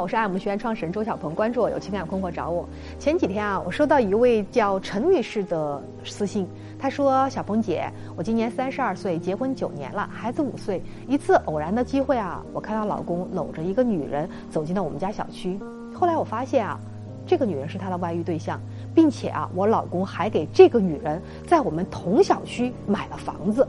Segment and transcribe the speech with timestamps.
[0.00, 2.68] 我是爱慕学院创始人周小鹏，关注我有情感困惑找我。
[2.98, 6.46] 前几天啊，我收到一位叫陈女士的私信，
[6.78, 10.82] 她说：“小鹏姐，我今年三十二岁，结婚九年了，孩子五岁。
[11.08, 15.58] 一次偶然的机会啊，我看到老公搂着一个女人走进了我们家小区。
[15.94, 16.78] 后来我发现啊，
[17.26, 18.60] 这个女人是他的外遇对象，
[18.94, 23.66] 并且啊，我老公还给这个女人在我们同小区买了房子。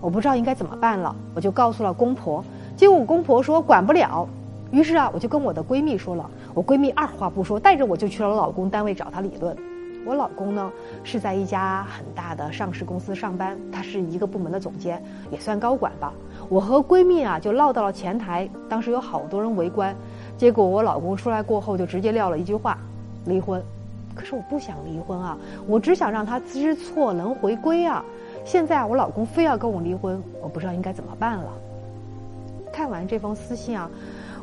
[0.00, 2.44] 我不知道应该怎么办了，我就告诉了公婆。
[2.76, 4.28] 结果我公婆说管不了。”
[4.74, 9.56] 于是啊，我就跟我的闺蜜说了，我闺蜜二话不说，带着我就去了我老公单位找他理论。
[10.04, 10.68] 我老公呢
[11.04, 15.00] 是在一家很大的上市公司上班，他是一个部门的总监，
[15.30, 16.12] 也算高管吧。
[16.48, 19.94] 我和闺蜜啊就唠到了前台，当时有好多人围观。
[20.36, 22.76] 结果我老公出来过后就直接撂了一句话：
[23.26, 23.62] 离婚。
[24.12, 28.04] 可是我不想离婚啊，我只想让他知错能回归啊。
[28.44, 31.52] 现在，我老公非要跟我离婚，我不知道应该怎么办了。
[32.72, 33.88] 看完这封私信啊。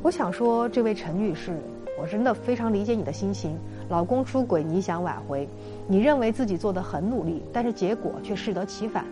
[0.03, 1.55] 我想说，这位陈女士，
[2.01, 3.55] 我真的非常理解你的心情。
[3.87, 5.47] 老公出轨，你想挽回，
[5.87, 9.05] 你认为自己做的很努力，但是结果却适得其反。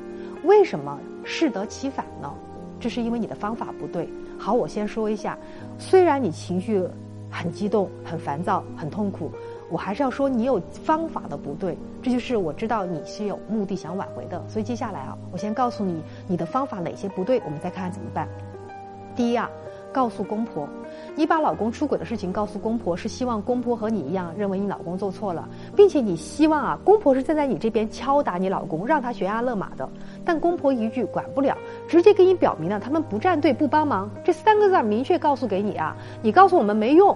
[0.45, 2.33] 为什么适得其反呢？
[2.79, 4.09] 这是因为你的方法不对。
[4.39, 5.37] 好，我先说一下，
[5.77, 6.83] 虽然你情绪
[7.29, 9.31] 很激动、很烦躁、很痛苦，
[9.69, 11.77] 我还是要说你有方法的不对。
[12.01, 14.43] 这就是我知道你是有目的想挽回的。
[14.47, 18.27] 所以接下来啊，我先告诉你你的方法哪些不对，我们再看看怎么办。
[19.15, 19.47] 第一啊。
[19.91, 20.67] 告诉公婆，
[21.15, 29.89] 你把老公出轨的事情告诉公婆，是希望公婆和你一样认为你老公做错了，并且你希望啊，公婆是站在你这边敲打你老公，让他悬崖勒马的。
[30.23, 37.15] 但公婆一句管不了，直接给你表明了他们不站队、不帮忙，这三个字明确告诉给你啊，你告诉我们没用。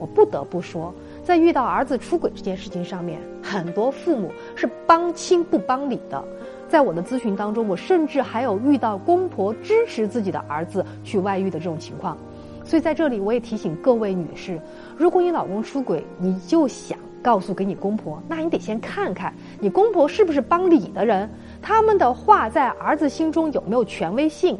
[0.00, 6.22] 我不得不说，在遇到儿子出轨这件事情上面，很多父母是帮亲不帮理的。
[6.68, 12.16] 在我的咨询当中，我甚至还有遇到公婆支持自己的儿子去外遇的这种情况，
[12.64, 14.60] 所以在这里我也提醒各位女士，
[14.96, 21.28] 如果你老公出轨，你就想告诉给你公婆，那你得先看看你公婆是不是帮理的人，
[21.62, 24.58] 他们的话在儿子心中有没有权威性。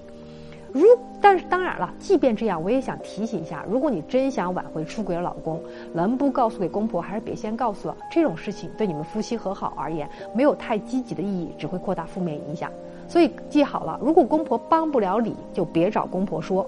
[0.78, 0.86] 如
[1.20, 5.60] 但是当然了，即便这样，我也想提醒一下，如果你真想挽回出轨的老公，
[5.92, 7.96] 能不告诉给公婆，还是别先告诉了。
[8.08, 12.70] 这种事情对你们夫妻和好而言，没有太积极的意义，只会扩大负面影响。
[13.08, 16.64] 所以记好了，如果公婆帮不了你，就别找公婆说。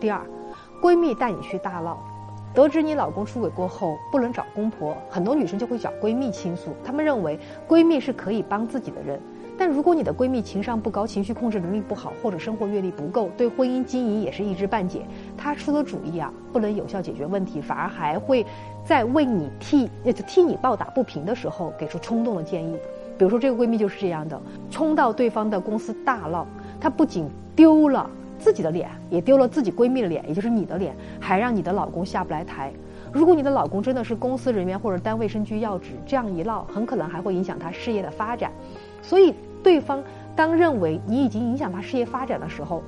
[0.00, 0.20] 第二，
[0.82, 1.96] 闺蜜带你去大闹，
[2.52, 7.38] 得知你老公出轨过后，不能找公婆，很多女生就会找闺蜜倾诉，她们认为
[7.68, 9.20] 闺蜜是可以帮自己的人。
[9.56, 15.02] 但如果你的闺蜜情商不高，情绪控制能力不好，或者生活阅历不够，对婚姻经营也是一知半解，
[15.36, 18.44] 她出的主意啊，不能有效解决问题，反而还会
[18.84, 19.88] 在为你替
[20.26, 22.76] 替你抱打不平的时候给出冲动的建议。
[23.16, 26.44] 比如说，这个闺蜜就是这样的，冲到对方的公司大闹，
[26.80, 28.10] 她不仅丢了
[28.40, 32.72] 自己的脸，也丢了自己闺蜜的脸，也就是你的脸，还让你的老公下不来台。
[33.14, 38.50] 如果你的老公真的是公司人员或者单位身居要职，这样一闹，很可能还会影响他事业的发展。
[39.00, 39.32] 所以，
[39.62, 40.02] 对方
[40.34, 42.82] 当认为你已经影响他事业发展的时候，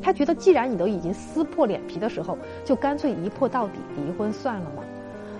[0.00, 4.82] 他觉得既然你都已经撕破脸皮的时候，就干脆一破到底，离婚算了嘛。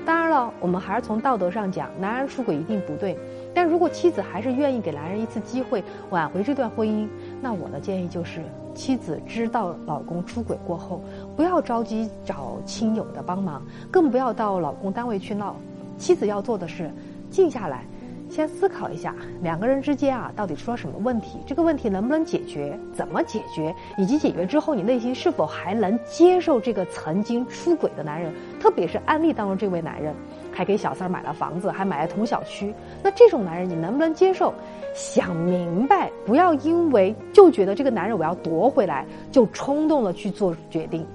[0.04, 3.16] 当然了，我们还是从道德上讲，男人出轨一定不对。
[3.54, 7.08] 但如果妻子还是愿意给男人一次机会挽回这段婚姻，
[7.40, 8.42] 那我的建议就是，
[8.74, 11.00] 妻子知道老公出轨过后，
[11.36, 15.56] 不要着急找亲友的帮忙，更不要到老公单位去闹。
[15.98, 16.90] 妻子要做的是，
[17.30, 17.84] 静下来。
[18.32, 21.38] 先思考一下，两个人之间啊，到底出了什么问题？
[21.46, 22.78] 这个问题能不能解决？
[22.94, 23.74] 怎么解决？
[23.98, 28.32] 以及解决之后，你内心是否还能接受这个曾经出轨的男人？
[28.58, 30.14] 特别是案例当中这位男人，
[30.50, 32.72] 还给小三买了房子，还买了同小区。
[33.02, 34.54] 那这种男人你能不能接受？
[34.94, 41.06] 想明白，不要因为就觉得这个男人我要夺回来，就冲动的去做决定。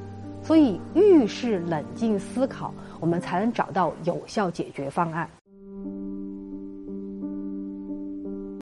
[0.43, 5.27] 所以遇事冷静思考，我们才能找到有效解决方案。